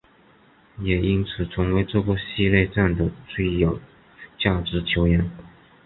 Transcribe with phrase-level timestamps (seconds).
[0.79, 3.79] 也因此成为这个系列战的最有
[4.39, 5.29] 价值球员。